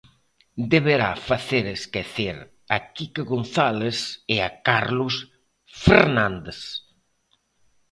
[0.73, 2.35] Deberá facer esquecer
[2.75, 3.97] a Quique González
[4.35, 5.15] e a Carlos
[5.85, 6.59] Fernández.